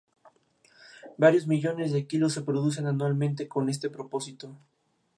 [1.19, 4.57] Varios millones de kilos se producen anualmente con este propósito.